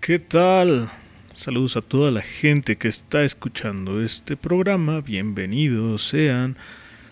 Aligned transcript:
¿Qué 0.00 0.18
tal? 0.18 0.90
Saludos 1.34 1.76
a 1.76 1.82
toda 1.82 2.10
la 2.10 2.22
gente 2.22 2.76
que 2.76 2.88
está 2.88 3.22
escuchando 3.22 4.00
este 4.00 4.34
programa. 4.34 5.02
Bienvenidos 5.02 6.08
sean 6.08 6.56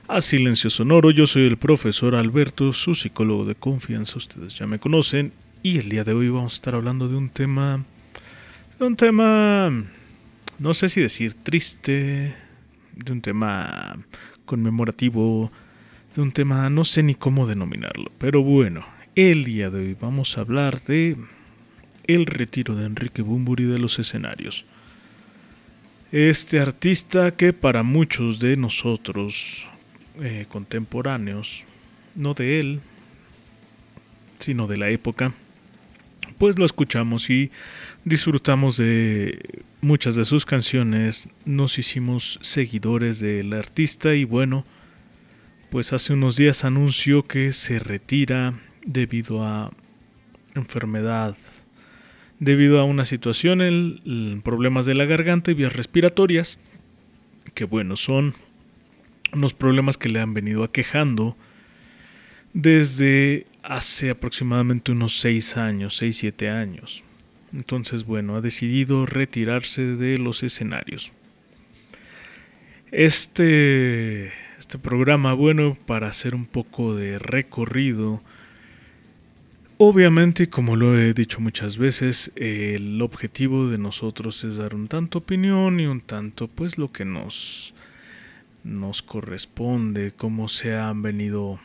a 0.09 0.23
Silencio 0.23 0.71
Sonoro. 0.71 1.11
Yo 1.11 1.27
soy 1.27 1.47
el 1.47 1.59
profesor 1.59 2.15
Alberto, 2.15 2.73
su 2.73 2.95
psicólogo 2.95 3.45
de 3.45 3.57
confianza. 3.57 4.17
Ustedes 4.17 4.55
ya 4.55 4.67
me 4.67 4.79
conocen. 4.79 5.35
Y 5.63 5.77
el 5.77 5.91
día 5.91 6.03
de 6.03 6.15
hoy 6.15 6.31
vamos 6.31 6.55
a 6.55 6.57
estar 6.57 6.75
hablando 6.75 7.09
de 7.09 7.17
un 7.17 7.29
tema. 7.29 7.85
De 8.79 8.87
un 8.87 8.97
tema. 8.97 9.71
No 10.59 10.73
sé 10.73 10.89
si 10.89 11.03
decir 11.03 11.35
triste. 11.35 12.35
De 12.95 13.13
un 13.13 13.21
tema 13.21 13.99
conmemorativo. 14.47 15.53
De 16.17 16.23
un 16.23 16.33
tema. 16.33 16.71
No 16.71 16.85
sé 16.85 17.03
ni 17.03 17.15
cómo 17.15 17.47
denominarlo. 17.47 18.11
Pero 18.17 18.43
bueno, 18.43 18.87
el 19.15 19.45
día 19.45 19.69
de 19.69 19.79
hoy 19.79 19.97
vamos 20.01 20.39
a 20.39 20.41
hablar 20.41 20.81
de 20.85 21.19
el 22.09 22.27
retiro 22.27 22.75
de 22.75 22.87
Enrique 22.87 23.23
Bumburi 23.23 23.65
de 23.65 23.79
los 23.79 23.99
escenarios. 23.99 24.65
Este 26.11 26.59
artista 26.59 27.37
que 27.37 27.53
para 27.53 27.83
muchos 27.83 28.41
de 28.41 28.57
nosotros 28.57 29.69
eh, 30.21 30.47
contemporáneos, 30.49 31.65
no 32.15 32.33
de 32.33 32.61
él, 32.61 32.81
sino 34.39 34.67
de 34.67 34.79
la 34.79 34.89
época, 34.89 35.35
pues 36.39 36.59
lo 36.59 36.65
escuchamos 36.65 37.29
y 37.29 37.51
disfrutamos 38.05 38.79
de 38.79 39.63
muchas 39.83 40.15
de 40.15 40.25
sus 40.25 40.47
canciones, 40.47 41.29
nos 41.45 41.79
hicimos 41.79 42.39
seguidores 42.41 43.21
del 43.21 43.53
artista 43.53 44.15
y 44.15 44.25
bueno, 44.25 44.65
pues 45.71 45.93
hace 45.93 46.15
unos 46.15 46.37
días 46.37 46.65
anunció 46.65 47.25
que 47.25 47.53
se 47.53 47.79
retira 47.79 48.59
debido 48.87 49.45
a 49.45 49.71
enfermedad 50.55 51.37
debido 52.41 52.79
a 52.79 52.85
una 52.85 53.05
situación 53.05 53.61
en, 53.61 54.43
problemas 54.43 54.87
de 54.87 54.95
la 54.95 55.05
garganta 55.05 55.51
y 55.51 55.55
vías 55.55 55.75
respiratorias, 55.75 56.59
que 57.55 57.65
bueno, 57.65 57.97
son 57.97 58.35
unos 59.33 59.55
problemas 59.55 59.97
que 59.99 60.09
le 60.09 60.21
han 60.21 60.35
venido 60.35 60.65
aquejando 60.65 61.37
desde 62.53 63.47
hace 63.63 64.11
aproximadamente 64.11 64.93
unos 64.93 65.19
6 65.19 65.57
años, 65.57 66.01
6-7 66.01 66.51
años. 66.51 67.05
Entonces, 67.53 68.05
bueno, 68.05 68.37
ha 68.37 68.41
decidido 68.41 69.07
retirarse 69.07 69.83
de 69.83 70.19
los 70.19 70.43
escenarios. 70.43 71.13
Este, 72.91 74.33
este 74.59 74.79
programa, 74.79 75.35
bueno, 75.35 75.77
para 75.87 76.09
hacer 76.09 76.35
un 76.35 76.47
poco 76.47 76.95
de 76.95 77.19
recorrido, 77.19 78.23
Obviamente, 79.81 80.49
como 80.49 80.75
lo 80.75 80.99
he 80.99 81.15
dicho 81.15 81.41
muchas 81.41 81.79
veces, 81.79 82.33
el 82.35 83.01
objetivo 83.01 83.69
de 83.69 83.79
nosotros 83.79 84.43
es 84.43 84.57
dar 84.57 84.75
un 84.75 84.89
tanto 84.89 85.19
opinión 85.19 85.79
y 85.79 85.87
un 85.87 86.01
tanto 86.01 86.49
pues 86.49 86.79
lo 86.79 86.91
que 86.91 87.05
nos 87.05 87.75
nos 88.65 89.03
corresponde, 89.03 90.13
cómo 90.17 90.49
se 90.49 90.75
han 90.75 91.01
venido 91.03 91.61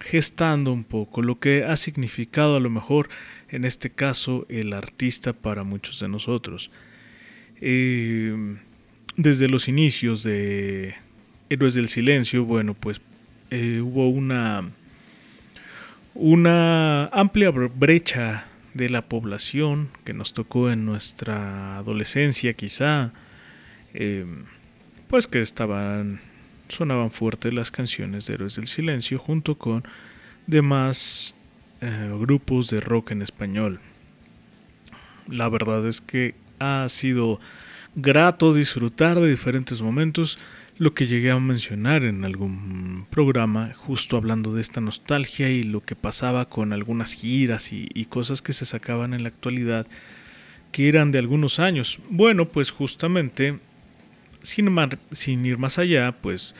gestando 0.00 0.72
un 0.72 0.84
poco, 0.84 1.20
lo 1.20 1.38
que 1.38 1.64
ha 1.64 1.76
significado 1.76 2.56
a 2.56 2.60
lo 2.60 2.70
mejor 2.70 3.10
en 3.50 3.66
este 3.66 3.90
caso 3.90 4.46
el 4.48 4.72
artista 4.72 5.34
para 5.34 5.64
muchos 5.64 6.00
de 6.00 6.08
nosotros. 6.08 6.70
Eh, 7.60 8.56
desde 9.18 9.48
los 9.48 9.68
inicios 9.68 10.22
de 10.22 10.94
Héroes 11.50 11.74
del 11.74 11.90
Silencio, 11.90 12.46
bueno, 12.46 12.72
pues 12.72 13.02
eh, 13.50 13.82
hubo 13.82 14.08
una 14.08 14.70
una 16.18 17.06
amplia 17.06 17.50
brecha 17.50 18.48
de 18.74 18.90
la 18.90 19.02
población 19.02 19.88
que 20.04 20.12
nos 20.12 20.32
tocó 20.32 20.68
en 20.68 20.84
nuestra 20.84 21.78
adolescencia 21.78 22.54
quizá, 22.54 23.12
em, 23.94 24.44
pues 25.06 25.28
que 25.28 25.40
estaban, 25.40 26.20
sonaban 26.68 27.12
fuertes 27.12 27.54
las 27.54 27.70
canciones 27.70 28.26
de 28.26 28.34
Héroes 28.34 28.56
del 28.56 28.66
Silencio 28.66 29.18
junto 29.20 29.56
con 29.56 29.84
demás 30.48 31.36
eh, 31.80 32.10
grupos 32.18 32.68
de 32.68 32.80
rock 32.80 33.12
en 33.12 33.22
español. 33.22 33.78
La 35.28 35.48
verdad 35.48 35.86
es 35.86 36.00
que 36.00 36.34
ha 36.58 36.88
sido 36.88 37.38
grato 37.94 38.52
disfrutar 38.52 39.20
de 39.20 39.30
diferentes 39.30 39.80
momentos 39.80 40.40
lo 40.78 40.94
que 40.94 41.08
llegué 41.08 41.32
a 41.32 41.40
mencionar 41.40 42.04
en 42.04 42.24
algún 42.24 43.06
programa, 43.10 43.74
justo 43.74 44.16
hablando 44.16 44.54
de 44.54 44.60
esta 44.60 44.80
nostalgia 44.80 45.50
y 45.50 45.64
lo 45.64 45.82
que 45.82 45.96
pasaba 45.96 46.48
con 46.48 46.72
algunas 46.72 47.14
giras 47.14 47.72
y, 47.72 48.04
cosas 48.04 48.42
que 48.42 48.52
se 48.52 48.64
sacaban 48.64 49.12
en 49.12 49.24
la 49.24 49.28
actualidad, 49.28 49.88
que 50.70 50.88
eran 50.88 51.10
de 51.10 51.18
algunos 51.18 51.58
años. 51.58 51.98
Bueno, 52.08 52.48
pues 52.48 52.70
justamente, 52.70 53.58
sin, 54.42 55.44
ir 55.44 55.58
más 55.58 55.78
allá, 55.78 56.12
pues 56.12 56.54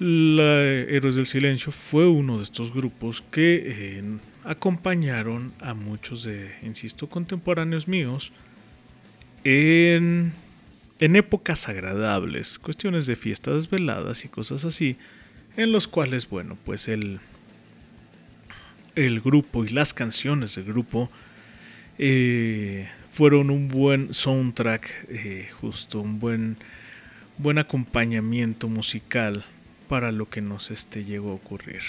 Héroes 0.00 1.14
del 1.14 1.26
Silencio 1.26 1.72
fue 1.72 2.08
uno 2.08 2.38
de 2.38 2.44
estos 2.44 2.72
grupos 2.72 3.22
que 3.30 3.64
eh, 3.66 4.02
acompañaron 4.44 5.52
a 5.60 5.74
muchos 5.74 6.24
de, 6.24 6.52
insisto, 6.62 7.06
contemporáneos 7.06 7.86
míos 7.86 8.32
en 9.44 10.32
en 11.02 11.16
épocas 11.16 11.68
agradables, 11.68 12.60
cuestiones 12.60 13.06
de 13.06 13.16
fiestas 13.16 13.68
veladas 13.68 14.24
y 14.24 14.28
cosas 14.28 14.64
así, 14.64 14.98
en 15.56 15.72
los 15.72 15.88
cuales, 15.88 16.28
bueno, 16.28 16.56
pues 16.64 16.86
el, 16.86 17.18
el 18.94 19.20
grupo 19.20 19.64
y 19.64 19.70
las 19.70 19.94
canciones 19.94 20.54
del 20.54 20.66
grupo 20.66 21.10
eh, 21.98 22.88
fueron 23.10 23.50
un 23.50 23.66
buen 23.66 24.14
soundtrack, 24.14 25.08
eh, 25.08 25.48
justo 25.60 26.00
un 26.00 26.20
buen, 26.20 26.56
buen 27.36 27.58
acompañamiento 27.58 28.68
musical 28.68 29.44
para 29.88 30.12
lo 30.12 30.30
que 30.30 30.40
nos 30.40 30.70
este, 30.70 31.04
llegó 31.04 31.32
a 31.32 31.34
ocurrir. 31.34 31.82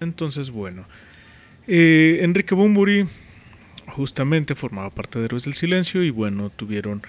Entonces, 0.00 0.50
bueno, 0.50 0.86
eh, 1.68 2.18
Enrique 2.22 2.56
Bumburi 2.56 3.06
justamente 3.86 4.56
formaba 4.56 4.90
parte 4.90 5.20
de 5.20 5.26
Héroes 5.26 5.44
del 5.44 5.54
Silencio 5.54 6.02
y 6.02 6.10
bueno, 6.10 6.50
tuvieron 6.50 7.02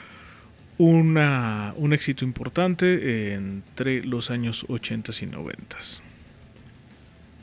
una, 0.78 1.74
un 1.78 1.94
éxito 1.94 2.26
importante 2.26 3.34
entre 3.34 4.04
los 4.04 4.32
años 4.32 4.66
80 4.68 5.12
y 5.22 5.26
90. 5.28 5.78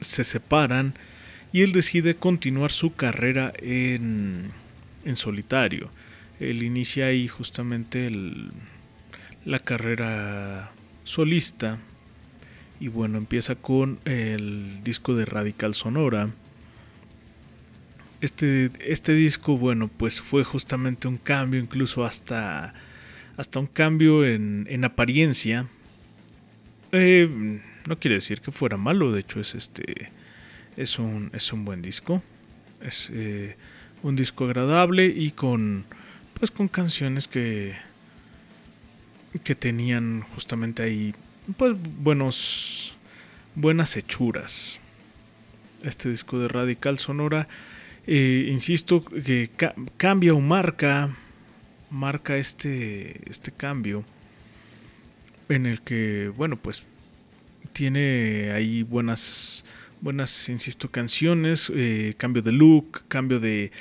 Se 0.01 0.25
separan 0.25 0.95
y 1.53 1.63
él 1.63 1.73
decide 1.73 2.17
continuar 2.17 2.71
su 2.71 2.95
carrera 2.95 3.53
en, 3.59 4.51
en 5.05 5.17
solitario. 5.17 5.91
Él 6.39 6.63
inicia 6.63 7.07
ahí 7.07 7.29
justamente 7.29 8.11
la 9.45 9.59
carrera 9.59 10.73
solista 11.05 11.79
y 12.81 12.89
bueno, 12.89 13.19
empieza 13.19 13.57
con 13.57 14.01
el 14.07 14.83
disco 14.83 15.15
de 15.15 15.27
Radical 15.27 15.75
Sonora. 15.75 16.31
Este, 18.23 18.71
este 18.81 19.13
disco, 19.13 19.59
bueno, 19.59 19.89
pues 19.89 20.21
fue 20.21 20.45
justamente 20.45 21.07
un 21.07 21.19
cambio 21.19 21.61
incluso 21.61 22.05
hasta 22.05 22.73
hasta 23.41 23.59
un 23.59 23.67
cambio 23.67 24.27
en, 24.27 24.67
en 24.69 24.85
apariencia. 24.85 25.67
Eh, 26.93 27.27
no 27.89 27.99
quiere 27.99 28.17
decir 28.17 28.43
que 28.43 28.53
fuera 28.53 28.77
malo, 28.77 29.13
de 29.13 29.21
hecho 29.21 29.41
es 29.41 29.55
este 29.55 30.13
es 30.77 30.99
un, 30.99 31.31
es 31.33 31.51
un 31.51 31.65
buen 31.65 31.81
disco. 31.81 32.23
Es 32.83 33.11
eh, 33.15 33.57
un 34.03 34.15
disco 34.15 34.45
agradable 34.45 35.07
y 35.07 35.31
con 35.31 35.87
pues 36.35 36.51
con 36.51 36.69
canciones 36.69 37.29
que 37.29 37.77
que 39.43 39.55
tenían 39.55 40.21
justamente 40.35 40.83
ahí 40.83 41.15
pues 41.57 41.75
buenos 41.81 42.99
buenas 43.55 43.97
hechuras. 43.97 44.81
Este 45.83 46.11
disco 46.11 46.39
de 46.39 46.49
Radical 46.49 46.99
Sonora, 46.99 47.49
eh, 48.07 48.49
insisto, 48.51 49.03
que 49.03 49.49
cambia 49.97 50.35
o 50.35 50.41
marca 50.41 51.17
marca 51.91 52.37
este, 52.37 53.21
este 53.29 53.53
cambio 53.53 54.05
en 55.49 55.67
el 55.67 55.81
que, 55.81 56.33
bueno, 56.37 56.57
pues 56.57 56.85
tiene 57.73 58.53
ahí 58.53 58.83
buenas, 58.83 59.65
buenas, 60.01 60.49
insisto, 60.49 60.91
canciones, 60.91 61.71
eh, 61.75 62.15
cambio 62.17 62.43
de 62.43 62.53
look, 62.53 63.03
cambio 63.09 63.41
de, 63.41 63.73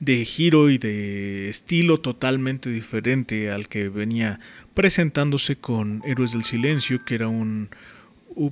de 0.00 0.24
giro 0.24 0.70
y 0.70 0.78
de 0.78 1.48
estilo 1.48 1.98
totalmente 1.98 2.70
diferente 2.70 3.50
al 3.50 3.68
que 3.68 3.88
venía 3.88 4.40
presentándose 4.74 5.56
con 5.56 6.02
Héroes 6.04 6.32
del 6.32 6.44
Silencio, 6.44 7.04
que 7.04 7.14
era 7.16 7.28
un 7.28 7.70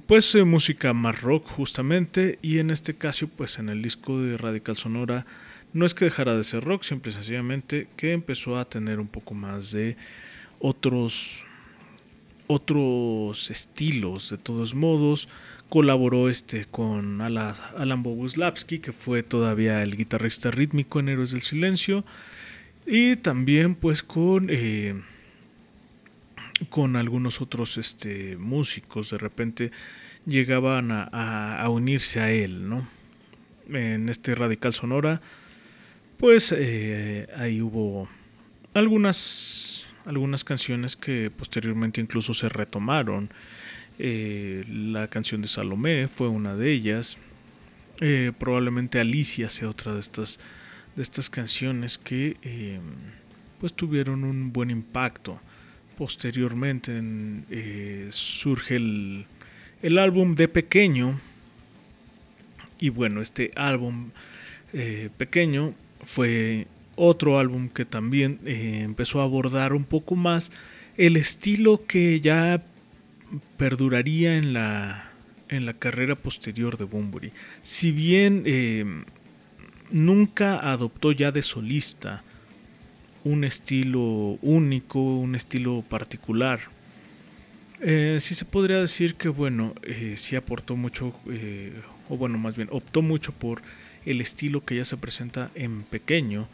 pues 0.06 0.34
eh, 0.34 0.44
música 0.44 0.94
más 0.94 1.20
rock 1.20 1.46
justamente 1.46 2.38
y 2.40 2.58
en 2.58 2.70
este 2.70 2.94
caso 2.94 3.28
pues 3.28 3.58
en 3.58 3.69
el 3.69 3.82
disco 3.82 4.19
de 4.19 4.38
Radical 4.38 4.76
Sonora 4.76 5.26
no 5.75 5.85
es 5.85 5.93
que 5.93 6.06
dejara 6.06 6.35
de 6.35 6.44
ser 6.44 6.65
rock, 6.65 6.85
simple 6.85 7.11
y 7.11 7.15
sencillamente 7.15 7.88
que 7.97 8.12
empezó 8.12 8.56
a 8.56 8.65
tener 8.65 9.00
un 9.00 9.09
poco 9.09 9.35
más 9.35 9.71
de 9.73 9.97
otros 10.59 11.44
otros 12.47 13.50
estilos 13.50 14.31
de 14.31 14.38
todos 14.38 14.75
modos. 14.75 15.29
Colaboró 15.69 16.29
este 16.29 16.67
con 16.67 17.21
Alan 17.21 18.03
Boguslavski 18.03 18.79
que 18.79 18.93
fue 18.93 19.23
todavía 19.23 19.82
el 19.82 19.97
guitarrista 19.97 20.50
rítmico 20.50 21.00
en 21.00 21.09
Héroes 21.09 21.32
del 21.32 21.43
Silencio. 21.43 22.05
Y 22.87 23.17
también 23.17 23.75
pues 23.75 24.03
con, 24.03 24.49
eh, 24.50 24.94
con 26.69 26.97
algunos 26.97 27.41
otros 27.41 27.79
este, 27.79 28.37
músicos. 28.37 29.11
De 29.11 29.19
repente 29.19 29.73
llegaban 30.26 30.91
a, 30.93 31.67
unirse 31.71 32.21
a 32.21 32.31
él, 32.31 32.69
¿no? 32.69 32.87
En 33.71 34.11
este 34.11 34.35
Radical 34.35 34.75
Sonora, 34.75 35.23
pues 36.25 36.55
eh, 36.56 37.29
ahí 37.37 37.61
hubo 37.61 38.09
algunas, 38.73 39.85
algunas 40.06 40.43
canciones 40.43 40.97
que 40.97 41.31
posteriormente 41.31 42.00
incluso 42.00 42.32
se 42.32 42.49
retomaron. 42.49 43.29
Eh, 43.99 44.65
la 44.67 45.09
canción 45.09 45.43
de 45.43 45.49
Salomé 45.49 46.09
fue 46.09 46.29
una 46.29 46.56
de 46.56 46.73
ellas. 46.73 47.19
Eh, 48.00 48.32
probablemente 48.38 49.00
Alicia 49.00 49.50
sea 49.50 49.69
otra 49.69 49.93
de 49.93 50.00
estas, 50.00 50.38
de 50.97 51.03
estas 51.03 51.29
canciones 51.29 51.99
que 51.99 52.38
pues 53.61 53.75
tuvieron 53.75 54.25
un 54.25 54.50
buen 54.50 54.71
impacto. 54.71 55.38
Posteriormente 55.99 57.03
surge 58.09 58.76
el, 58.76 59.26
el 59.82 59.99
álbum 59.99 60.37
de 60.37 60.49
pequeño. 60.49 61.21
Y 62.81 62.88
bueno, 62.88 63.21
este 63.21 63.50
álbum 63.56 64.09
pequeño 65.19 65.75
fue 66.05 66.67
otro 66.97 67.39
álbum 67.39 67.69
que 67.69 67.85
también 67.85 68.39
eh, 68.45 68.81
empezó 68.83 69.21
a 69.21 69.25
abordar 69.25 69.73
un 69.73 69.85
poco 69.85 70.15
más 70.15 70.53
el 70.97 71.17
estilo 71.17 71.85
que 71.87 72.21
ya 72.21 72.62
perduraría 73.56 74.37
en 74.37 74.53
la, 74.53 75.11
en 75.49 75.67
la 75.67 75.75
carrera 75.75 76.15
posterior 76.15 76.77
de 76.77 76.85
Bunbury. 76.85 77.33
Si 77.62 77.91
bien 77.91 78.43
eh, 78.47 78.85
nunca 79.91 80.59
adoptó 80.71 81.12
ya 81.12 81.33
de 81.33 81.43
solista 81.43 82.23
un 83.25 83.45
estilo 83.45 84.39
único, 84.43 85.00
un 85.00 85.35
estilo 85.35 85.83
particular, 85.89 86.61
eh, 87.81 88.19
sí 88.21 88.35
se 88.35 88.45
podría 88.45 88.81
decir 88.81 89.15
que, 89.15 89.29
bueno, 89.29 89.75
eh, 89.83 90.15
sí 90.17 90.37
aportó 90.37 90.77
mucho, 90.77 91.15
o 92.09 92.17
bueno, 92.17 92.39
más 92.39 92.57
bien, 92.57 92.69
optó 92.71 93.03
mucho 93.03 93.33
por 93.33 93.62
el 94.06 94.21
estilo 94.21 94.65
que 94.65 94.77
ya 94.77 94.85
se 94.85 94.97
presenta 94.97 95.51
en 95.55 95.83
pequeño, 95.83 96.49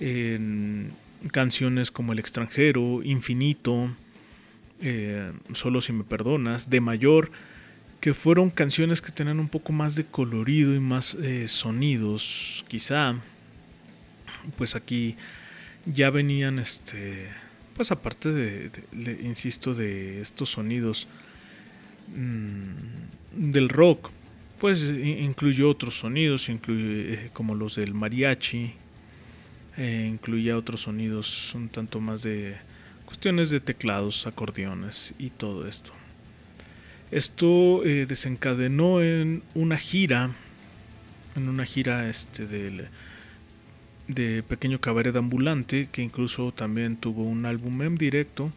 en 0.00 0.92
canciones 1.32 1.90
como 1.90 2.12
El 2.12 2.18
extranjero, 2.18 3.02
Infinito, 3.02 3.90
eh, 4.80 5.32
Solo 5.54 5.80
si 5.80 5.92
me 5.92 6.04
perdonas, 6.04 6.70
De 6.70 6.80
Mayor, 6.80 7.30
que 8.00 8.14
fueron 8.14 8.50
canciones 8.50 9.02
que 9.02 9.10
tenían 9.10 9.40
un 9.40 9.48
poco 9.48 9.72
más 9.72 9.96
de 9.96 10.04
colorido 10.04 10.74
y 10.74 10.80
más 10.80 11.16
sonidos, 11.46 12.64
quizá, 12.68 13.16
pues 14.56 14.76
aquí 14.76 15.16
ya 15.84 16.10
venían 16.10 16.58
este 16.58 17.28
pues 17.78 17.92
aparte 17.92 18.32
de, 18.32 18.72
insisto, 19.22 19.72
de 19.72 20.20
estos 20.20 20.50
sonidos 20.50 21.06
mm, 22.08 23.50
del 23.52 23.68
rock, 23.68 24.10
pues 24.58 24.82
incluyó 24.82 25.70
otros 25.70 25.98
sonidos, 25.98 26.48
incluye, 26.48 27.14
eh, 27.14 27.30
como 27.32 27.54
los 27.54 27.76
del 27.76 27.94
mariachi, 27.94 28.72
eh, 29.76 30.08
incluía 30.10 30.56
otros 30.56 30.82
sonidos 30.82 31.54
un 31.54 31.68
tanto 31.68 32.00
más 32.00 32.22
de 32.22 32.56
cuestiones 33.04 33.50
de 33.50 33.60
teclados, 33.60 34.26
acordeones 34.26 35.14
y 35.18 35.30
todo 35.30 35.66
esto. 35.68 35.92
Esto 37.10 37.84
eh, 37.84 38.04
desencadenó 38.06 39.00
en 39.00 39.42
una 39.54 39.78
gira, 39.78 40.32
en 41.36 41.48
una 41.48 41.64
gira 41.64 42.08
este 42.10 42.46
del 42.46 42.88
de 44.08 44.42
Pequeño 44.42 44.80
Cabaret 44.80 45.14
Ambulante, 45.16 45.88
que 45.92 46.02
incluso 46.02 46.50
también 46.50 46.96
tuvo 46.96 47.22
un 47.22 47.46
álbum 47.46 47.80
en 47.82 47.96
directo. 47.96 48.52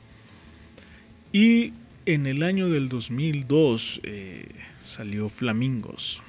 Y 1.31 1.73
en 2.05 2.25
el 2.25 2.43
año 2.43 2.69
del 2.69 2.89
2002 2.89 4.01
eh, 4.03 4.45
salió 4.81 5.29
Flamingos. 5.29 6.21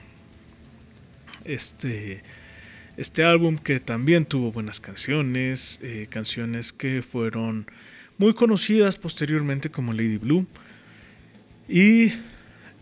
Este, 1.45 2.23
este 2.97 3.25
álbum 3.25 3.57
que 3.57 3.81
también 3.81 4.27
tuvo 4.27 4.53
buenas 4.53 4.81
canciones, 4.81 5.81
eh, 5.83 6.07
canciones 6.11 6.73
que 6.73 7.03
fueron 7.03 7.67
muy 8.19 8.35
conocidas 8.35 8.97
posteriormente 8.97 9.71
como 9.71 9.93
Lady 9.93 10.19
Blue. 10.19 10.47
Y, 11.69 12.13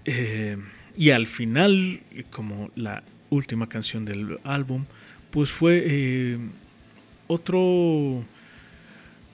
eh, 0.05 0.57
y 0.97 1.11
al 1.11 1.27
final, 1.27 2.01
como 2.31 2.71
la 2.75 3.05
última 3.31 3.69
canción 3.69 4.05
del 4.05 4.39
álbum, 4.43 4.85
pues 5.31 5.51
fue 5.51 6.39
otro, 7.29 8.25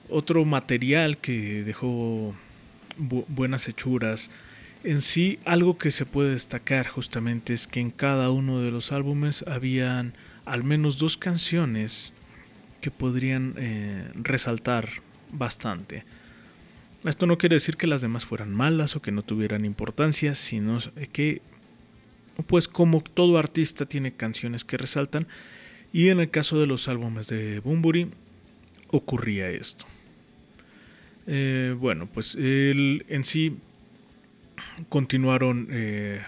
otro 0.09 0.45
material 0.45 1.17
que 1.17 1.63
dejó 1.63 2.35
buenas 2.97 3.67
hechuras. 3.67 4.31
En 4.83 5.01
sí, 5.01 5.39
algo 5.45 5.77
que 5.77 5.91
se 5.91 6.05
puede 6.05 6.31
destacar 6.31 6.87
justamente 6.87 7.53
es 7.53 7.67
que 7.67 7.79
en 7.79 7.91
cada 7.91 8.31
uno 8.31 8.59
de 8.61 8.71
los 8.71 8.91
álbumes 8.91 9.43
habían 9.47 10.13
al 10.45 10.63
menos 10.63 10.97
dos 10.97 11.17
canciones 11.17 12.13
que 12.81 12.91
podrían 12.91 13.55
eh, 13.57 14.09
resaltar 14.15 14.89
bastante. 15.31 16.05
Esto 17.03 17.25
no 17.25 17.37
quiere 17.37 17.55
decir 17.55 17.77
que 17.77 17.87
las 17.87 18.01
demás 18.01 18.25
fueran 18.25 18.53
malas 18.53 18.95
o 18.95 19.01
que 19.01 19.11
no 19.11 19.23
tuvieran 19.23 19.65
importancia, 19.65 20.35
sino 20.35 20.79
que, 21.11 21.41
pues 22.47 22.67
como 22.67 23.01
todo 23.01 23.37
artista 23.37 23.85
tiene 23.85 24.13
canciones 24.13 24.63
que 24.63 24.77
resaltan, 24.77 25.27
y 25.93 26.09
en 26.09 26.19
el 26.19 26.29
caso 26.29 26.59
de 26.59 26.67
los 26.67 26.87
álbumes 26.87 27.27
de 27.27 27.59
Bumburi 27.59 28.09
ocurría 28.89 29.49
esto. 29.49 29.85
Eh, 31.27 31.75
bueno, 31.77 32.07
pues 32.07 32.35
el, 32.35 33.05
en 33.09 33.23
sí 33.25 33.57
continuaron 34.89 35.67
eh, 35.69 36.21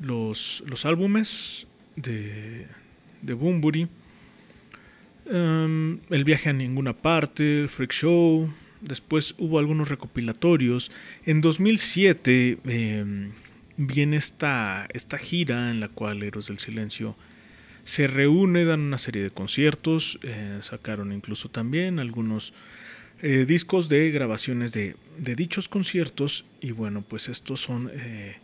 los, 0.00 0.64
los, 0.66 0.86
álbumes 0.86 1.66
de, 1.96 2.66
de 3.20 3.34
Bumburi. 3.34 3.88
Em, 5.26 6.00
el 6.10 6.24
viaje 6.24 6.50
a 6.50 6.52
ninguna 6.52 6.94
parte, 6.94 7.58
el 7.58 7.68
Freak 7.68 7.92
Show. 7.92 8.52
Después 8.80 9.34
hubo 9.38 9.58
algunos 9.58 9.88
recopilatorios. 9.88 10.90
En 11.24 11.40
2007 11.40 12.58
em, 12.64 13.32
viene 13.76 14.16
esta, 14.16 14.86
esta 14.92 15.18
gira 15.18 15.70
en 15.70 15.80
la 15.80 15.88
cual 15.88 16.22
Héroes 16.22 16.48
del 16.48 16.58
Silencio 16.58 17.16
se 17.84 18.06
reúne, 18.06 18.64
dan 18.64 18.80
una 18.80 18.98
serie 18.98 19.22
de 19.22 19.30
conciertos, 19.30 20.18
eh, 20.22 20.58
sacaron 20.62 21.12
incluso 21.12 21.48
también 21.48 21.98
algunos 21.98 22.52
eh, 23.22 23.44
discos 23.46 23.88
de 23.88 24.10
grabaciones 24.10 24.72
de, 24.72 24.96
dichos 25.16 25.68
conciertos 25.68 26.44
y 26.60 26.72
bueno, 26.72 27.02
pues 27.02 27.28
estos 27.28 27.60
son 27.60 27.90
eh, 27.94 28.36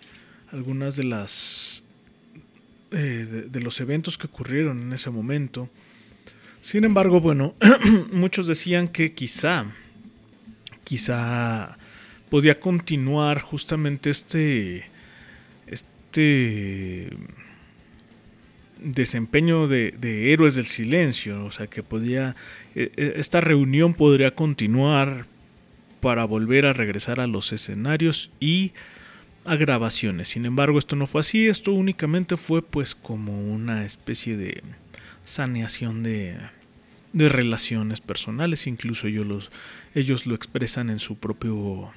algunas 0.53 0.95
de 0.95 1.05
las 1.05 1.83
de, 2.91 3.61
los 3.61 3.81
eventos 3.81 4.17
que 4.17 4.29
ocurrieron 4.29 4.81
en 4.81 4.93
ese 4.93 5.11
momento. 5.11 5.69
Sin 6.61 6.85
embargo, 6.85 7.21
bueno, 7.21 7.55
muchos 8.13 8.47
decían 8.47 8.89
que 8.89 9.15
quizá, 9.15 9.67
quizá 10.85 11.77
podía 12.31 12.61
continuar 12.61 13.41
justamente 13.41 14.11
este, 14.11 14.89
este 15.67 17.11
desempeño 18.81 19.69
de, 19.69 20.33
héroes 20.33 20.55
del 20.55 20.67
silencio, 20.67 21.45
o 21.45 21.51
sea 21.51 21.67
que 21.67 21.83
podía, 21.83 22.37
e, 22.75 22.93
e, 22.97 23.13
esta 23.17 23.41
reunión 23.41 23.95
podría 23.95 24.35
continuar 24.35 25.27
para 26.01 26.25
volver 26.25 26.67
a 26.67 26.73
regresar 26.73 27.21
a 27.21 27.27
los 27.27 27.53
escenarios 27.53 28.31
y 28.41 28.73
a 29.45 29.57
grabaciones. 29.57 30.29
Sin 30.29 30.47
embargo, 30.47 30.79
esto 30.79 30.97
no 30.97 31.07
fue 31.07 31.21
así, 31.21 31.49
esto 31.49 31.73
únicamente 31.73 32.37
fue 32.37 32.63
pues 32.63 32.95
como 32.95 33.53
una 33.53 33.85
especie 33.85 34.37
de 34.37 34.63
saneación 35.25 36.03
de, 36.03 36.37
de 37.13 37.29
relaciones 37.29 38.01
personales, 38.01 38.67
incluso 38.67 39.07
ellos, 39.07 39.27
los, 39.27 39.51
ellos 39.95 40.27
lo 40.27 40.35
expresan 40.35 40.91
en 40.91 41.01
su 41.01 41.19
propio 41.19 41.91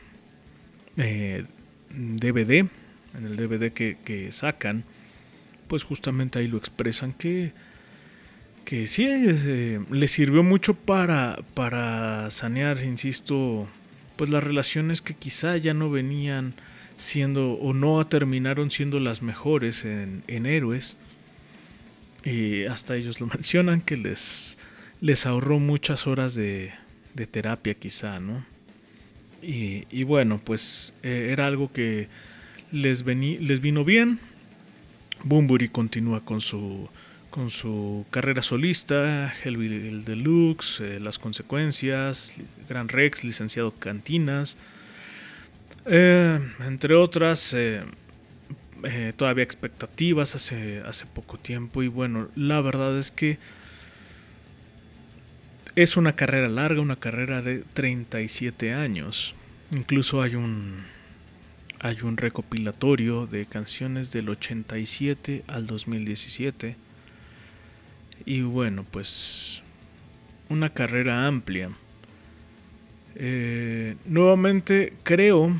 DVD, 0.96 2.52
eh, 2.52 2.68
en 3.18 3.26
el 3.26 3.36
DVD 3.36 3.72
que, 3.72 3.98
que 4.04 4.32
sacan 4.32 4.86
pues 5.72 5.86
justamente 5.86 6.38
ahí 6.38 6.50
lo 6.50 6.58
expresan 6.58 7.14
que, 7.14 7.54
que 8.66 8.88
sí 8.88 9.08
eh, 9.08 9.80
le 9.90 10.08
sirvió 10.10 10.44
mucho 10.44 10.74
para, 10.74 11.40
para 11.54 12.30
sanear, 12.30 12.84
insisto, 12.84 13.70
pues 14.18 14.30
las 14.30 14.44
relaciones 14.44 15.02
que 15.02 15.14
quizá 15.14 15.56
ya 15.56 15.74
no 15.74 15.90
venían 15.90 16.56
siendo 16.98 17.54
o 17.54 17.74
no 17.74 18.06
terminaron 18.06 18.70
siendo 18.70 19.00
las 19.00 19.22
mejores 19.22 19.86
en, 19.86 20.24
héroes. 20.28 20.98
Y 22.26 22.66
hasta 22.66 22.98
ellos 22.98 23.22
lo 23.22 23.28
mencionan 23.34 23.80
que 23.80 23.96
les, 23.96 24.58
les 25.00 25.26
ahorró 25.26 25.58
muchas 25.60 26.06
horas 26.06 26.36
de, 26.36 26.74
de 27.14 27.28
terapia 27.28 27.76
quizá, 27.76 28.20
¿no? 28.20 28.46
Y, 29.42 29.86
y 29.90 30.04
bueno, 30.04 30.42
pues 30.44 30.94
eh, 31.02 31.30
era 31.32 31.48
algo 31.48 31.72
que 31.72 32.10
les, 32.74 33.06
les 33.06 33.62
vino 33.62 33.86
bien 33.86 34.20
Bumburi 35.24 35.70
continúa 35.70 36.24
con 36.24 36.42
su, 36.42 36.90
con 37.30 37.52
su 37.52 38.06
carrera 38.10 38.42
solista, 38.42 39.34
el 39.44 40.04
Deluxe, 40.06 40.82
eh, 40.82 41.00
Las 41.00 41.20
Consecuencias, 41.20 42.34
Gran 42.68 42.90
Rex, 42.90 43.24
Licenciado 43.24 43.72
Cantinas, 43.72 44.58
eh, 45.86 46.40
entre 46.60 46.96
otras, 46.96 47.54
eh, 47.54 47.84
todavía 49.16 49.44
expectativas 49.44 50.36
hace, 50.36 50.82
hace 50.82 51.06
poco 51.06 51.38
tiempo 51.38 51.84
y 51.84 51.88
bueno, 51.88 52.30
la 52.36 52.62
verdad 52.62 52.98
es 52.98 53.12
que 53.12 53.38
es 55.76 55.98
una 55.98 56.16
carrera 56.16 56.50
larga, 56.50 56.82
una 56.82 56.98
carrera 56.98 57.42
de 57.42 57.64
37 57.74 58.74
años. 58.74 59.36
Incluso 59.72 60.22
hay 60.22 60.36
un 60.36 60.84
hay 61.84 61.98
un 62.04 62.16
recopilatorio 62.16 63.26
de 63.26 63.48
canciones 63.48 64.12
del 64.12 64.30
87 64.30 65.44
al 65.48 65.66
2017 65.66 66.76
y 68.24 68.42
bueno, 68.44 68.86
pues 68.90 69.64
una 70.48 70.70
carrera 70.70 71.26
amplia. 71.26 71.72
Eh, 73.16 73.96
nuevamente 74.06 74.94
creo, 75.02 75.60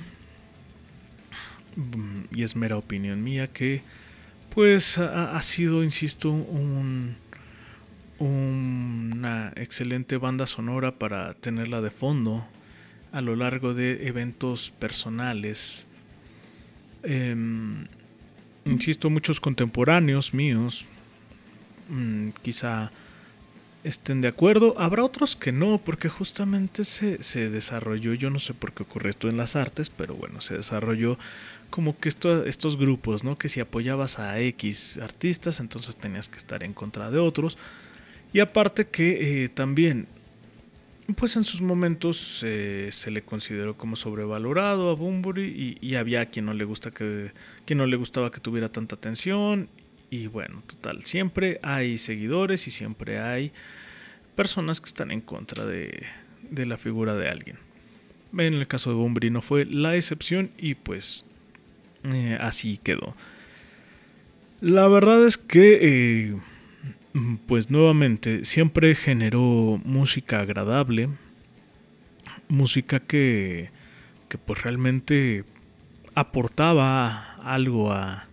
y 2.32 2.44
es 2.44 2.56
mera 2.56 2.78
opinión 2.78 3.24
mía, 3.24 3.48
que 3.48 3.82
pues 4.54 5.00
ha, 5.00 5.42
sido, 5.42 5.84
insisto, 5.84 6.30
un, 6.30 7.16
una 8.20 9.54
excelente 9.56 10.18
banda 10.18 10.46
sonora 10.46 11.00
para 11.00 11.34
tenerla 11.34 11.82
de 11.82 11.90
fondo 11.90 12.46
a 13.12 13.22
lo 13.22 13.36
largo 13.36 13.74
de 13.74 14.08
eventos 14.08 14.70
personales. 14.70 15.88
Em, 17.04 17.88
insisto, 18.66 19.10
muchos 19.10 19.40
contemporáneos 19.40 20.34
míos 20.34 20.86
Mm, 21.92 22.30
quizá 22.42 22.92
estén 23.84 24.22
de 24.22 24.30
acuerdo. 24.30 24.76
Habrá 24.80 25.04
otros 25.04 25.36
que 25.36 25.52
no, 25.52 25.80
porque 25.84 26.08
justamente 26.08 26.86
se, 26.86 27.22
se, 27.22 27.50
desarrolló, 27.50 28.14
yo 28.14 28.30
no 28.30 28.40
sé 28.40 28.54
por 28.54 28.72
qué 28.74 28.84
ocurre 28.84 29.10
esto 29.10 29.28
en 29.30 29.38
las 29.38 29.58
artes, 29.58 29.90
pero 29.90 30.16
bueno, 30.16 30.40
se 30.40 30.56
desarrolló 30.56 31.18
como 31.70 31.98
que 32.00 32.08
esto, 32.10 32.46
estos 32.46 32.78
grupos, 32.78 33.24
¿no? 33.26 33.38
Que 33.38 33.50
si 33.50 33.60
apoyabas 33.60 34.20
a 34.20 34.40
X 34.40 35.00
artistas, 35.02 35.60
entonces 35.60 35.96
tenías 35.98 36.30
que 36.30 36.38
estar 36.38 36.64
en 36.64 36.74
contra 36.74 37.12
de 37.12 37.20
otros. 37.20 37.58
Y 38.34 38.40
aparte 38.40 38.88
que 38.88 39.44
eh, 39.44 39.50
también, 39.50 40.08
pues 41.14 41.36
en 41.36 41.44
sus 41.44 41.62
momentos 41.62 42.44
eh, 42.46 42.90
se 42.92 43.12
le 43.12 43.22
consideró 43.22 43.78
como 43.78 43.96
sobrevalorado 43.96 44.90
a 44.90 44.96
Bumburi 44.96 45.78
y, 45.82 45.96
había 45.96 46.26
quien 46.28 46.46
no 46.46 46.54
le 46.54 46.64
gusta 46.64 46.92
que, 46.92 47.32
quien 47.66 47.78
no 47.78 47.86
le 47.86 47.96
gustaba 47.96 48.32
que 48.32 48.40
tuviera 48.40 48.70
tanta 48.70 48.96
atención 48.96 49.70
y 50.10 50.28
bueno, 50.28 50.62
total, 50.68 51.04
siempre 51.04 51.60
hay 51.64 51.98
seguidores 51.98 52.68
y 52.68 52.72
siempre 52.72 53.20
hay 53.20 53.54
personas 54.36 54.82
que 54.82 54.88
están 54.88 55.10
en 55.12 55.22
contra 55.22 55.66
de, 55.66 56.06
la 56.52 56.78
figura 56.78 57.16
de 57.16 57.30
alguien. 57.30 57.58
En 58.38 58.54
el 58.54 58.68
caso 58.68 58.90
de 58.90 58.98
Bumbri 58.98 59.30
no 59.30 59.42
fue 59.42 59.66
la 59.66 59.96
excepción 59.96 60.52
y 60.58 60.76
pues 60.76 61.24
eh, 62.12 62.38
así 62.42 62.78
quedó. 62.78 63.16
La 64.60 64.88
verdad 64.90 65.26
es 65.26 65.38
que, 65.38 65.80
eh, 65.82 66.38
pues 67.48 67.70
nuevamente, 67.70 68.46
siempre 68.46 68.96
generó 68.96 69.82
música 69.84 70.40
agradable, 70.40 71.10
música 72.48 73.00
que, 73.00 73.72
que 74.30 74.38
pues 74.38 74.64
realmente 74.64 75.44
aportaba 76.16 77.36
algo 77.44 77.92
a, 77.92 78.28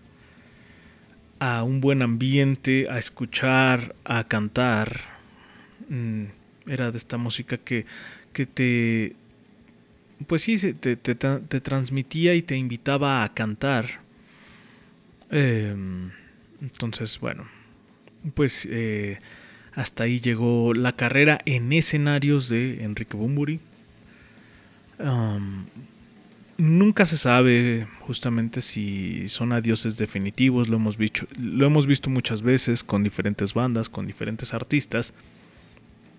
a 1.40 1.62
un 1.62 1.80
buen 1.80 2.02
ambiente, 2.02 2.86
a 2.90 2.98
escuchar, 2.98 3.94
a 4.04 4.24
cantar. 4.24 5.00
Mm, 5.88 6.24
era 6.66 6.90
de 6.90 6.98
esta 6.98 7.16
música 7.16 7.58
que, 7.58 7.86
que 8.32 8.46
te... 8.46 9.16
Pues 10.26 10.42
sí, 10.42 10.56
te, 10.74 10.96
te, 10.96 11.14
te, 11.14 11.60
transmitía 11.60 12.34
y 12.34 12.42
te 12.42 12.56
invitaba 12.56 13.22
a 13.22 13.34
cantar. 13.34 14.00
Em, 15.30 16.10
entonces, 16.60 17.20
bueno, 17.20 17.46
pues 18.34 18.66
eh, 18.70 19.18
hasta 19.74 20.04
ahí 20.04 20.20
llegó 20.20 20.74
la 20.74 20.92
carrera 20.92 21.40
en 21.44 21.72
escenarios 21.72 22.48
de 22.48 22.84
Enrique 22.84 23.16
Bumburi. 23.16 23.60
Nunca 26.60 27.06
se 27.06 27.16
sabe 27.16 27.86
justamente 28.00 28.60
si 28.60 29.28
son 29.28 29.52
adioses 29.52 29.96
definitivos, 29.96 30.68
lo 30.68 30.78
hemos, 30.78 30.96
visto, 30.96 31.24
lo 31.38 31.64
hemos 31.64 31.86
visto 31.86 32.10
muchas 32.10 32.42
veces 32.42 32.82
con 32.82 33.04
diferentes 33.04 33.54
bandas, 33.54 33.88
con 33.88 34.08
diferentes 34.08 34.52
artistas. 34.52 35.14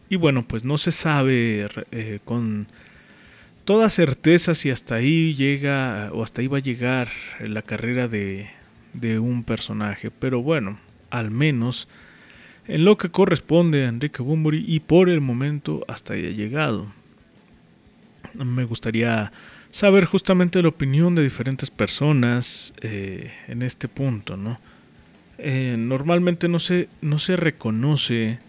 Y 0.08 0.16
bueno, 0.16 0.48
pues 0.48 0.64
no 0.64 0.78
se 0.78 0.94
sabe 0.94 1.68
eh, 1.92 2.20
con 2.24 2.68
toda 3.66 3.90
certeza 3.90 4.56
si 4.56 4.72
hasta 4.72 4.96
ahí 4.96 5.36
llega 5.36 6.10
o 6.14 6.24
hasta 6.24 6.40
ahí 6.40 6.48
va 6.48 6.60
a 6.60 6.62
llegar 6.62 7.10
la 7.42 7.62
carrera 7.62 8.08
de, 8.08 8.50
de 8.94 9.20
un 9.20 9.44
personaje. 9.44 10.10
Pero 10.10 10.42
bueno, 10.42 10.80
al 11.10 11.32
menos 11.32 11.88
en 12.68 12.86
lo 12.86 12.98
que 12.98 13.10
corresponde 13.10 13.86
a 13.86 13.90
Enrique 13.90 14.22
Bumburi 14.22 14.64
y 14.68 14.80
por 14.80 15.10
el 15.10 15.22
momento 15.22 15.84
hasta 15.88 16.14
ahí 16.14 16.28
ha 16.28 16.32
llegado. 16.32 16.92
Me 18.36 18.64
gustaría 18.64 19.32
saber 19.72 20.06
justamente 20.06 20.62
la 20.62 20.70
opinión 20.70 21.16
de 21.16 21.24
diferentes 21.24 21.72
personas 21.72 22.74
eh, 22.82 23.34
en 23.48 23.64
este 23.64 23.88
punto, 23.88 24.38
¿no? 24.38 24.60
Eh, 25.40 25.78
normalmente 25.80 26.48
no 26.48 26.60
se, 26.60 26.90
no 27.02 27.18
se 27.18 27.38
reconoce 27.38 28.40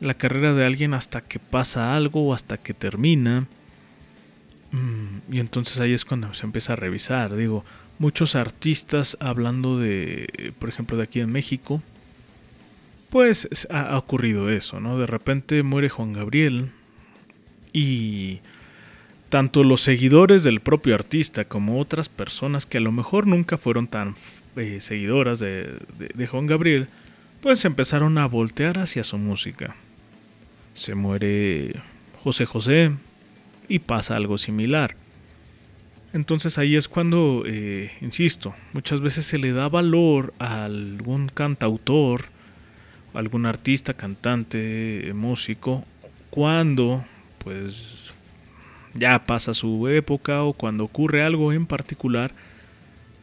la 0.00 0.14
carrera 0.14 0.54
de 0.54 0.64
alguien 0.64 0.94
hasta 0.94 1.20
que 1.22 1.38
pasa 1.38 1.96
algo 1.96 2.28
o 2.28 2.34
hasta 2.34 2.56
que 2.56 2.72
termina. 2.72 3.46
Mm, 4.70 5.34
y 5.34 5.40
entonces 5.40 5.80
ahí 5.80 5.92
es 5.92 6.04
cuando 6.04 6.32
se 6.34 6.46
empieza 6.46 6.74
a 6.74 6.76
revisar. 6.76 7.34
Digo, 7.34 7.64
muchos 7.98 8.36
artistas 8.36 9.16
hablando 9.20 9.78
de, 9.78 10.52
por 10.58 10.68
ejemplo, 10.68 10.96
de 10.96 11.04
aquí 11.04 11.20
en 11.20 11.32
México, 11.32 11.82
pues 13.10 13.48
ha 13.70 13.96
ocurrido 13.96 14.50
eso, 14.50 14.80
¿no? 14.80 14.98
De 14.98 15.06
repente 15.06 15.62
muere 15.62 15.88
Juan 15.88 16.12
Gabriel 16.12 16.70
y 17.72 18.40
tanto 19.28 19.62
los 19.62 19.80
seguidores 19.80 20.42
del 20.42 20.60
propio 20.60 20.94
artista 20.94 21.44
como 21.44 21.80
otras 21.80 22.08
personas 22.08 22.66
que 22.66 22.78
a 22.78 22.82
lo 22.82 22.92
mejor 22.92 23.26
nunca 23.26 23.58
fueron 23.58 23.86
tan 23.86 24.14
eh, 24.56 24.80
seguidoras 24.80 25.38
de, 25.38 25.78
Juan 26.30 26.46
Gabriel, 26.46 26.88
pues 27.40 27.64
empezaron 27.64 28.18
a 28.18 28.26
voltear 28.26 28.78
hacia 28.78 29.04
su 29.04 29.18
música. 29.18 29.76
Se 30.74 30.94
muere 30.94 31.74
José 32.22 32.46
José 32.46 32.92
y 33.68 33.80
pasa 33.80 34.16
algo 34.16 34.38
similar. 34.38 34.96
Entonces 36.12 36.56
ahí 36.56 36.74
es 36.76 36.88
cuando, 36.88 37.44
eh, 37.46 37.92
insisto, 38.00 38.54
muchas 38.72 39.00
veces 39.00 39.26
se 39.26 39.38
le 39.38 39.52
da 39.52 39.68
valor 39.68 40.32
a 40.38 40.64
algún 40.64 41.28
cantautor, 41.28 42.24
algún 43.12 43.44
artista, 43.44 43.94
cantante, 43.94 45.12
músico, 45.14 45.84
cuando 46.30 47.04
pues 47.38 48.14
ya 48.94 49.26
pasa 49.26 49.52
su 49.52 49.86
época 49.88 50.42
o 50.42 50.54
cuando 50.54 50.84
ocurre 50.84 51.22
algo 51.22 51.52
en 51.52 51.66
particular 51.66 52.32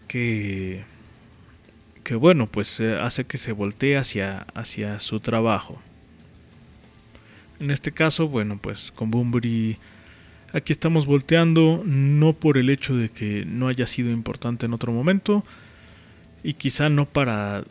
que, 0.08 0.84
que 2.04 2.16
bueno, 2.16 2.48
pues 2.48 2.80
eh, 2.80 3.00
hace 3.00 3.26
que 3.26 3.38
se 3.38 3.52
voltee 3.52 3.98
hacia, 3.98 4.46
hacia 4.54 5.00
su 5.00 5.20
trabajo. 5.20 5.82
En 7.60 7.72
este 7.72 7.92
caso, 7.92 8.28
bueno, 8.28 8.60
pues 8.62 8.92
con 8.92 9.12
Bumburi 9.12 9.78
aquí 10.56 10.72
estamos 10.72 11.06
volteando 11.06 11.84
no 11.86 12.32
por 12.32 12.58
el 12.58 12.70
hecho 12.70 12.96
de 12.96 13.10
que 13.10 13.44
no 13.46 13.68
haya 13.68 13.86
sido 13.86 14.10
importante 14.12 14.66
en 14.66 14.74
otro 14.74 14.94
momento 14.94 15.44
y 16.44 16.54
quizá 16.54 16.88
no 16.88 17.06
para 17.06 17.66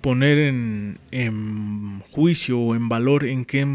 poner 0.00 0.38
en, 0.38 2.02
juicio 2.10 2.58
o 2.58 2.74
en 2.74 2.88
valor 2.88 3.24
en 3.24 3.44
qué 3.44 3.66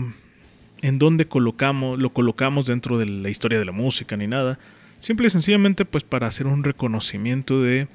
en 0.81 0.99
dónde 0.99 1.25
colocamos, 1.25 1.99
lo 1.99 2.11
colocamos 2.11 2.65
dentro 2.65 2.97
de 2.97 3.05
la 3.05 3.29
historia 3.29 3.59
de 3.59 3.65
la 3.65 3.71
música 3.71 4.15
ni 4.15 4.27
nada. 4.27 4.59
Simple 4.99 5.27
y 5.27 5.29
sencillamente 5.29 5.85
pues 5.85 6.03
para 6.03 6.27
hacer 6.27 6.45
un 6.45 6.63
reconocimiento 6.63 7.61
de 7.61 7.87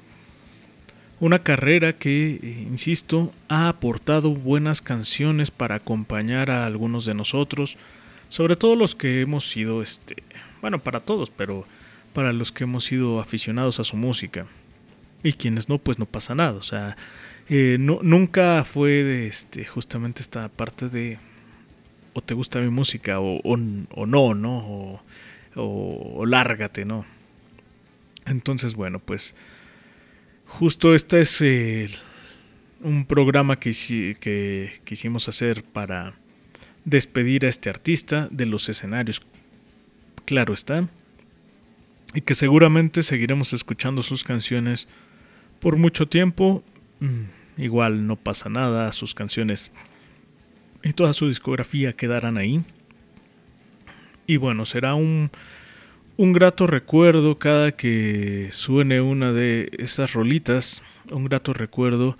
una 1.19 1.39
carrera 1.39 1.93
que, 1.93 2.39
eh, 2.41 2.65
insisto, 2.69 3.33
ha 3.47 3.69
aportado 3.69 4.31
buenas 4.31 4.81
canciones 4.81 5.51
para 5.51 5.75
acompañar 5.75 6.51
a 6.51 6.65
algunos 6.65 7.05
de 7.05 7.13
nosotros, 7.13 7.77
sobre 8.29 8.55
todo 8.55 8.75
los 8.75 8.95
que 8.95 9.21
hemos 9.21 9.47
sido, 9.49 9.81
este, 9.81 10.17
bueno, 10.65 10.79
para 10.79 11.01
todos, 11.01 11.29
pero 11.29 11.63
para 12.11 12.33
los 12.33 12.51
que 12.51 12.63
hemos 12.63 12.85
sido 12.85 13.19
aficionados 13.19 13.79
a 13.79 13.83
su 13.83 13.97
música. 13.97 14.47
Y 15.21 15.33
quienes 15.33 15.69
no, 15.69 15.77
pues 15.77 15.99
no 15.99 16.07
pasa 16.07 16.33
nada. 16.33 16.53
O 16.53 16.63
sea, 16.63 16.97
eh, 17.49 17.77
nunca 17.79 18.63
fue 18.63 18.89
de 19.03 19.27
este, 19.27 19.63
justamente 19.63 20.23
esta 20.23 20.49
parte 20.49 20.89
de 20.89 21.19
o 22.13 22.21
te 22.21 22.33
gusta 22.33 22.61
mi 22.61 22.69
música 22.69 23.19
o, 23.19 23.57
no, 23.57 24.33
¿no? 24.33 25.03
O, 25.55 26.25
lárgate, 26.25 26.83
¿no? 26.83 27.05
Entonces, 28.25 28.73
bueno, 28.73 28.97
pues 28.97 29.35
justo 30.47 30.95
esta 30.95 31.19
es 31.19 31.43
un 32.81 33.05
programa 33.05 33.59
que 33.59 34.79
quisimos 34.83 35.29
hacer 35.29 35.63
para 35.63 36.15
despedir 36.85 37.45
a 37.45 37.49
este 37.49 37.69
artista 37.69 38.29
de 38.31 38.47
los 38.47 38.67
escenarios. 38.67 39.21
Claro 40.25 40.53
está. 40.53 40.87
Y 42.13 42.21
que 42.21 42.35
seguramente 42.35 43.03
seguiremos 43.03 43.53
escuchando 43.53 44.03
sus 44.03 44.23
canciones 44.23 44.87
por 45.59 45.77
mucho 45.77 46.07
tiempo. 46.07 46.63
Mm, 46.99 47.61
igual 47.61 48.07
no 48.07 48.15
pasa 48.15 48.49
nada, 48.49 48.91
sus 48.91 49.13
canciones 49.13 49.71
y 50.83 50.93
toda 50.93 51.13
su 51.13 51.27
discografía 51.27 51.93
quedarán 51.93 52.37
ahí. 52.37 52.63
Y 54.27 54.37
bueno, 54.37 54.65
será 54.65 54.95
un, 54.95 55.31
un 56.15 56.33
grato 56.33 56.67
recuerdo 56.67 57.37
cada 57.37 57.71
que 57.71 58.49
suene 58.51 59.01
una 59.01 59.31
de 59.33 59.71
esas 59.77 60.13
rolitas. 60.13 60.83
Un 61.11 61.25
grato 61.25 61.53
recuerdo 61.53 62.17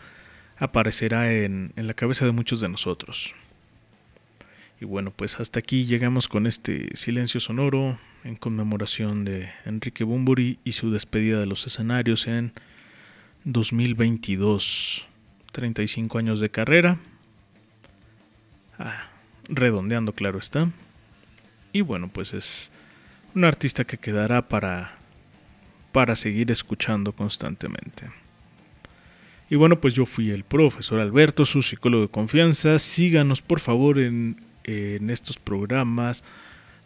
aparecerá 0.58 1.32
en, 1.32 1.74
en 1.76 1.88
la 1.88 1.94
cabeza 1.94 2.26
de 2.26 2.32
muchos 2.32 2.60
de 2.60 2.70
nosotros. 2.70 3.36
Y 4.86 4.88
bueno, 4.88 5.10
pues 5.10 5.40
hasta 5.40 5.58
aquí 5.58 5.86
llegamos 5.86 6.28
con 6.28 6.46
este 6.46 6.96
silencio 6.96 7.40
sonoro 7.40 7.98
en 8.24 8.36
conmemoración 8.36 9.26
de 9.26 9.50
Enrique 9.66 10.04
Bumburi 10.04 10.60
y 10.64 10.74
su 10.74 10.92
despedida 10.92 11.40
de 11.40 11.48
los 11.48 11.66
escenarios 11.66 12.28
en 12.28 12.54
2022. 13.46 15.08
35 15.52 16.20
años 16.20 16.40
de 16.40 16.52
carrera. 16.52 17.00
Ah, 18.78 19.10
redondeando, 19.50 20.14
claro 20.14 20.38
está. 20.38 20.70
Y 21.74 21.82
bueno, 21.82 22.08
pues 22.08 22.36
es 22.36 22.70
un 23.34 23.44
artista 23.44 23.86
que 23.86 23.98
quedará 23.98 24.48
para, 24.48 25.00
para 25.94 26.16
seguir 26.16 26.52
escuchando 26.52 27.12
constantemente. 27.12 28.12
Y 29.50 29.56
bueno, 29.56 29.82
pues 29.82 29.96
yo 29.96 30.06
fui 30.06 30.30
el 30.30 30.44
profesor 30.44 31.00
Alberto, 31.00 31.44
su 31.44 31.64
psicólogo 31.64 32.04
de 32.04 32.10
confianza. 32.10 32.78
Síganos 32.78 33.42
por 33.42 33.60
favor 33.60 33.98
en 33.98 34.46
en 34.66 35.10
estos 35.10 35.38
programas. 35.38 36.24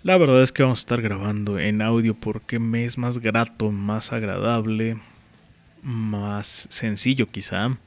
La 0.04 0.18
verdad 0.18 0.42
es 0.42 0.52
que 0.52 0.64
vamos 0.64 0.80
a 0.80 0.82
estar 0.82 1.02
grabando 1.02 1.60
en 1.60 1.82
audio 1.82 2.14
porque 2.14 2.60
me 2.60 2.86
es 2.86 2.98
más 2.98 3.20
grato, 3.20 3.72
más 3.72 4.14
agradable, 4.14 4.98
más 5.82 6.68
sencillo 6.70 7.28
quizá. 7.28 7.78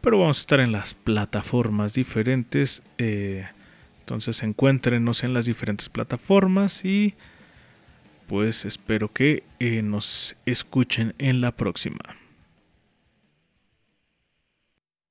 Pero 0.00 0.18
vamos 0.18 0.38
a 0.38 0.40
estar 0.40 0.60
en 0.60 0.72
las 0.72 0.94
plataformas 0.94 1.94
diferentes. 1.94 2.82
Eh, 2.98 3.46
entonces 4.00 4.42
encuéntrenos 4.42 5.24
en 5.24 5.34
las 5.34 5.46
diferentes 5.46 5.88
plataformas 5.88 6.84
y 6.84 7.14
pues 8.26 8.64
espero 8.64 9.12
que 9.12 9.44
eh, 9.58 9.82
nos 9.82 10.36
escuchen 10.46 11.14
en 11.18 11.40
la 11.40 11.52
próxima. 11.52 12.21